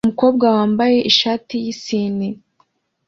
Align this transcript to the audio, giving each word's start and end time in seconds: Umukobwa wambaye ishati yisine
Umukobwa 0.05 0.45
wambaye 0.55 0.97
ishati 1.11 1.53
yisine 1.63 2.27